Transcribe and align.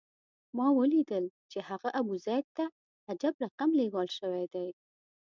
ما 0.57 0.67
ولیدل 0.79 1.25
چې 1.51 1.59
هغه 1.69 1.89
ابوزید 1.99 2.45
ته 2.57 2.65
عجب 3.11 3.33
رقم 3.45 3.69
لېوال 3.79 4.09
شوی 4.17 4.45
دی. 4.53 4.67